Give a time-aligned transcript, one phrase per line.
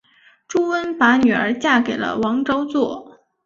[0.47, 3.17] 朱温把女儿嫁给了王昭祚。